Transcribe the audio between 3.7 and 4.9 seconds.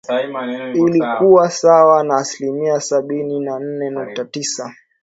nukta tisa